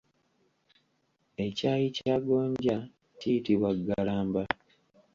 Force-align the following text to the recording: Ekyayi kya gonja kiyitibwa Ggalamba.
Ekyayi 1.45 1.87
kya 1.97 2.15
gonja 2.25 2.77
kiyitibwa 3.19 3.69
Ggalamba. 3.77 4.43